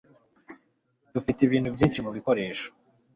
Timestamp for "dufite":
1.13-1.39